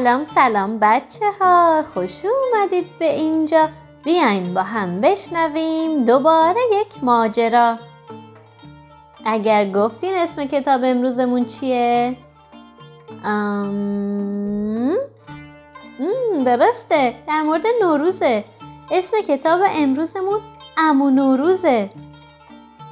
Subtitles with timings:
[0.00, 3.68] سلام سلام بچه ها خوش اومدید به اینجا.
[4.04, 7.78] بیاین با هم بشنویم دوباره یک ماجرا.
[9.24, 12.16] اگر گفتین اسم کتاب امروزمون چیه؟
[13.24, 14.96] ام...
[16.44, 17.14] درسته.
[17.28, 18.44] در مورد نوروزه.
[18.90, 20.40] اسم کتاب امروزمون
[20.76, 21.90] امو نوروزه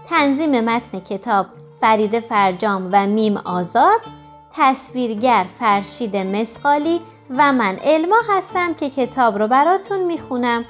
[0.08, 1.46] تنظیم متن کتاب
[1.80, 4.00] فرید فرجام و میم آزاد.
[4.52, 10.64] تصویرگر فرشید مسقالی و من علما هستم که کتاب رو براتون می‌خونم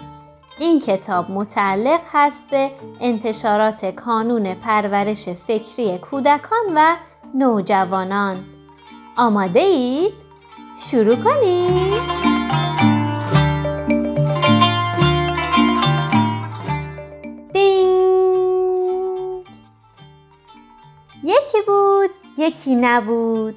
[0.58, 2.70] این کتاب متعلق هست به
[3.00, 6.96] انتشارات کانون پرورش فکری کودکان و
[7.34, 8.44] نوجوانان
[9.16, 10.12] آماده اید؟
[10.90, 12.28] شروع کنید؟
[21.24, 23.56] یکی بود یکی نبود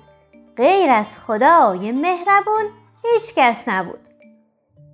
[0.58, 2.66] غیر از خدای مهربون
[3.04, 4.00] هیچ کس نبود.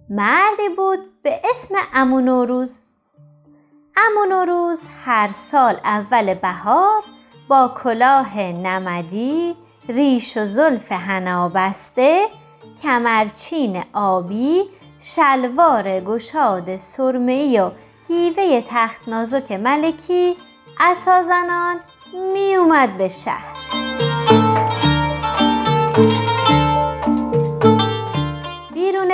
[0.10, 2.82] مردی بود به اسم امو نوروز
[3.98, 7.04] امو نوروز هر سال اول بهار
[7.50, 9.56] با کلاه نمدی
[9.90, 10.92] ریش و زلف
[11.56, 12.26] بسته
[12.84, 14.64] کمرچین آبی
[15.00, 17.72] شلوار گشاد سرمه‌ای و
[18.08, 20.38] گیوه تخت نازک ملکی
[20.80, 21.80] اسازنان
[22.34, 23.67] می اومد به شهر.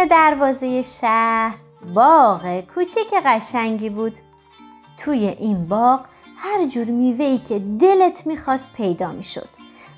[0.05, 1.55] دروازه شهر
[1.95, 4.13] باغ کوچیک قشنگی بود
[4.97, 6.05] توی این باغ
[6.37, 9.49] هر جور میوهی که دلت می‌خواست پیدا می‌شد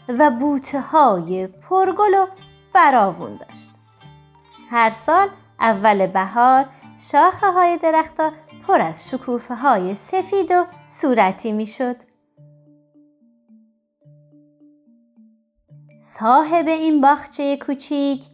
[0.07, 2.25] و بوته های پرگل و
[2.73, 3.69] فراوون داشت
[4.69, 6.65] هر سال اول بهار
[7.11, 8.31] شاخه های درختها
[8.67, 11.95] پر از شکوفه های سفید و صورتی می‌شد.
[15.97, 18.25] صاحب این باغچه کوچیک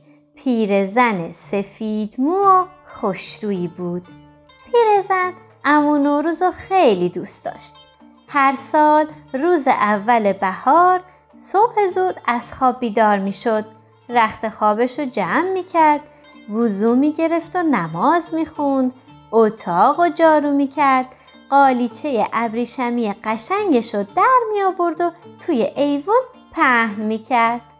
[0.43, 4.07] پیرزن سفید مو و خوشرویی بود.
[4.65, 5.33] پیرزن
[5.65, 7.75] امو نوروز رو خیلی دوست داشت.
[8.27, 11.03] هر سال روز اول بهار
[11.37, 13.65] صبح زود از خواب بیدار می شد.
[14.09, 16.01] رخت خوابش رو جمع می کرد.
[16.49, 18.93] وضو می گرفت و نماز می خوند.
[19.31, 21.05] اتاق و جارو می کرد.
[21.49, 27.70] قالیچه ابریشمی قشنگش رو در می آورد و توی ایوون پهن می کرد.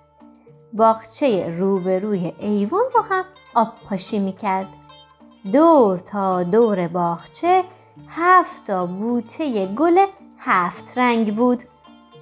[0.74, 3.24] باغچه روبروی ایوون رو هم
[3.56, 4.68] آب پاشی می کرد.
[5.54, 7.64] دور تا دور باغچه
[8.08, 10.06] هفت تا بوته گل
[10.38, 11.64] هفت رنگ بود.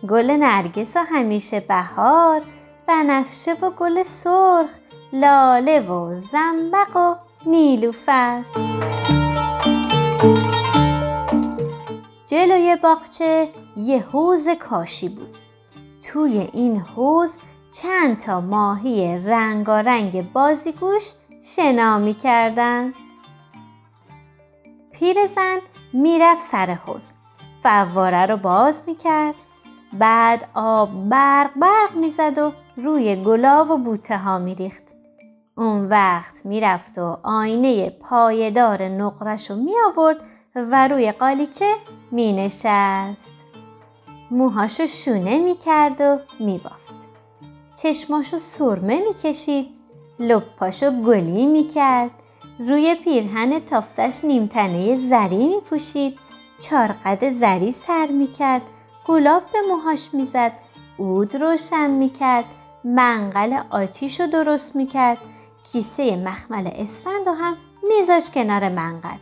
[0.09, 2.41] گل نرگس و همیشه بهار،
[2.87, 4.69] بنفشه و گل سرخ،
[5.13, 8.43] لاله و زنبق و نیلوفر.
[12.27, 15.35] جلوی باغچه یه حوز کاشی بود.
[16.03, 17.37] توی این حوز
[17.71, 22.93] چند تا ماهی رنگارنگ بازیگوش شنا می کردن.
[24.91, 25.57] پیرزن
[25.93, 27.05] می‌رفت سر حوز
[27.63, 29.35] فواره رو باز می کرد
[29.93, 34.83] بعد آب برق برق می‌زد و روی گلاب و بوته ها میریخت.
[35.57, 40.17] اون وقت می‌رفت و آینه پایدار نقرش رو می آورد
[40.55, 41.75] و روی قالیچه
[42.11, 43.33] می نشست.
[44.31, 46.88] موهاشو شونه می کرد و می بافت.
[47.81, 49.67] چشماشو سرمه می کشید.
[50.19, 52.11] لپاشو گلی می کرد.
[52.59, 56.19] روی پیرهن تافتش نیمتنه زری می پوشید.
[56.59, 58.61] چارقد زری سر می کرد.
[59.07, 60.51] گلاب به موهاش می زد.
[60.97, 62.45] اود روشن می کرد.
[62.83, 65.17] منقل آتیش درست می کرد.
[65.71, 69.17] کیسه مخمل اسفند و هم میذاش کنار منقل.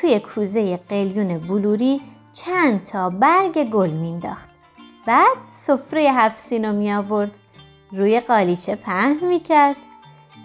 [0.00, 2.00] توی کوزه قلیون بلوری
[2.32, 4.48] چند تا برگ گل مینداخت.
[5.06, 7.38] بعد سفره هفسین رو می آورد.
[7.92, 9.76] روی قالیچه پهن می کرد.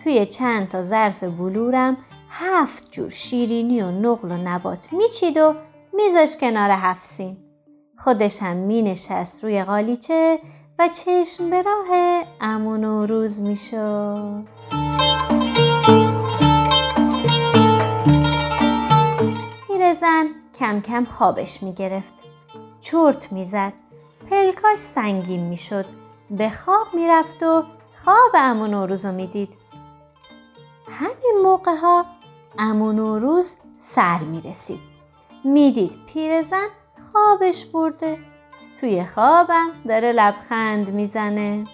[0.04, 1.98] توی چند تا ظرف بلورم
[2.30, 5.56] هفت جور شیرینی و نقل و نبات میچید و
[5.94, 7.38] میذاش کنار هفسین.
[7.98, 10.40] خودش هم می نشست روی قالیچه
[10.80, 14.44] و چشم به راه امون و روز می شد.
[19.68, 20.26] پیرزن
[20.60, 22.14] کم کم خوابش می گرفت.
[22.80, 23.74] چرت می زد.
[24.30, 26.07] پلکاش سنگین می شد.
[26.32, 27.64] به خواب می رفت و
[28.06, 29.54] خواب امون و روز رو می دید.
[30.92, 32.06] همین موقع ها
[32.60, 34.80] امون و روز سر می رسید.
[35.44, 36.68] می دید پیرزن
[37.12, 38.18] خوابش برده.
[38.80, 41.66] توی خوابم داره لبخند می‌زنه.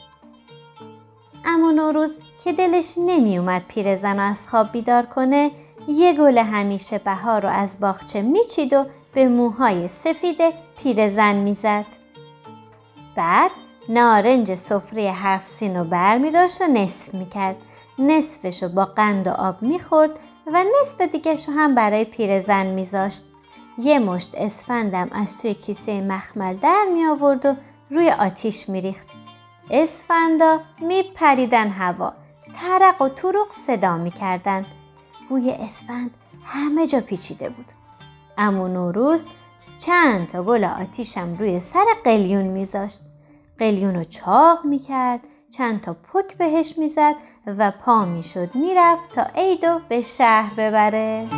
[1.46, 5.52] اما نوروز که دلش نمی اومد پیرزن از خواب بیدار کنه
[5.88, 10.38] یه گل همیشه بهار رو از باغچه میچید و به موهای سفید
[10.78, 11.86] پیرزن می‌زد.
[13.16, 13.52] بعد
[13.90, 17.56] نارنج سفره هفت سین رو بر می داشت و نصف می کرد
[18.00, 23.24] نصفشو با قند و آب می‌خورد و نصف دیگهشو هم برای پیرزن میذاشت.
[23.78, 27.56] یه مشت اسفندم از توی کیسه مخمل در می آورد و
[27.90, 29.08] روی آتیش میریخت.
[29.72, 32.14] اسفندا میپریدن هوا.
[32.56, 34.66] ترق و طرق صدا می‌کردن.
[35.30, 36.12] بوی اسفند
[36.46, 37.72] همه جا پیچیده بود.
[38.38, 39.26] امو نوروز
[39.78, 43.02] چند تا گل آتیشم روی سر قلیون میذاشت.
[43.60, 45.20] قلیون رو چاق می‌کرد
[45.50, 47.16] چند تا پک بهش می‌زد
[47.46, 51.30] و پا می‌شد می‌رفت تا عیدو به شهر ببره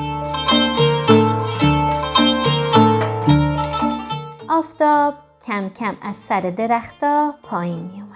[4.50, 5.14] آفتاب
[5.48, 8.16] کم کم از سر درختا پایین می اومد.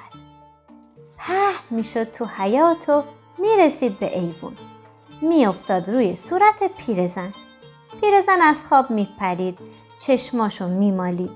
[1.17, 3.03] پهن می شد تو حیات و
[3.37, 4.53] می رسید به ایوون.
[5.21, 7.33] می افتاد روی صورت پیرزن.
[8.01, 9.59] پیرزن از خواب می پرید.
[9.99, 11.31] چشماشو می مالید.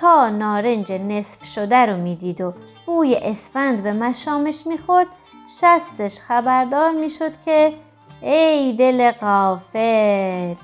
[0.00, 2.54] تا نارنج نصف شده رو می دید و
[2.86, 5.06] بوی اسفند به مشامش می خورد.
[5.60, 7.74] شستش خبردار می شد که
[8.22, 10.54] ای دل قافل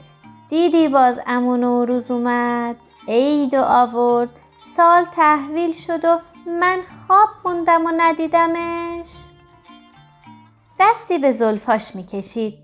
[0.48, 2.76] دیدی باز امون و روز اومد
[3.08, 4.28] عید و آورد
[4.76, 9.28] سال تحویل شد و من خواب موندم و ندیدمش
[10.80, 12.54] دستی به زلفاش می‌کشید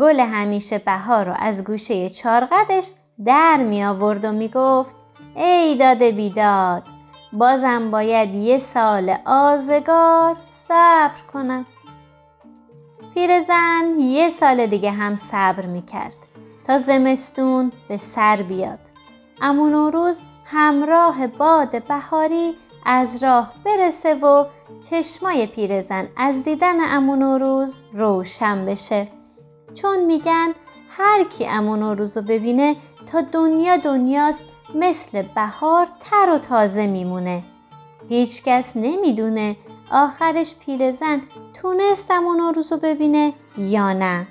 [0.00, 2.90] گل همیشه بهار رو از گوشه چارقدش
[3.24, 4.99] در می آورد و می گفت
[5.40, 6.82] ای داده بیداد
[7.32, 11.66] بازم باید یه سال آزگار صبر کنم.
[13.14, 16.14] پیرزن یه سال دیگه هم صبر می کرد
[16.66, 18.78] تا زمستون به سر بیاد.
[19.42, 22.54] امون روز همراه باد بهاری
[22.86, 24.44] از راه برسه و
[24.90, 29.08] چشمای پیرزن از دیدن امون روز روشن بشه.
[29.74, 30.48] چون میگن
[30.90, 32.76] هر کی امون روز رو ببینه
[33.12, 34.40] تا دنیا دنیاست
[34.74, 37.42] مثل بهار تر و تازه میمونه.
[38.08, 39.56] هیچکس نمی‌دونه
[39.90, 41.22] آخرش پیرزن
[41.54, 44.26] تونست امون روز رو ببینه یا نه.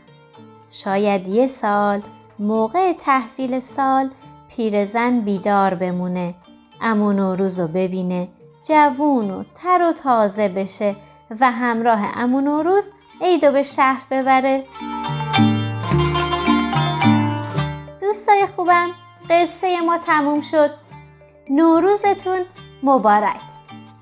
[0.72, 2.02] شاید یه سال
[2.40, 4.10] موقع تحویل سال
[4.56, 6.36] پیرزن بیدار بمونه.
[6.82, 8.28] امو نوروز رو ببینه
[8.64, 10.96] جوون و تر و تازه بشه
[11.40, 12.84] و همراه امو نوروز
[13.22, 14.66] عیدو به شهر ببره.
[18.02, 18.90] دوستای خوبم
[19.30, 20.72] قصه ما تموم شد.
[21.50, 22.40] نوروزتون
[22.84, 23.42] مبارک.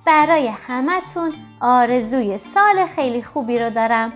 [0.06, 4.14] برای همتون آرزوی سال خیلی خوبی رو دارم.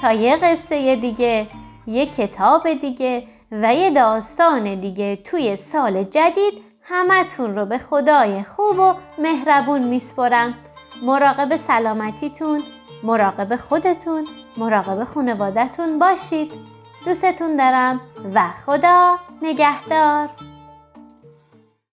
[0.00, 1.46] تا یه قصه دیگه
[1.86, 8.78] یه کتاب دیگه و یه داستان دیگه توی سال جدید همتون رو به خدای خوب
[8.78, 10.54] و مهربون میسپرم.
[11.02, 12.62] مراقب سلامتیتون
[13.02, 14.26] مراقب خودتون
[14.56, 16.73] مراقب خانوادتون باشید.
[17.04, 18.00] دوستتون دارم
[18.34, 20.28] و خدا نگهدار.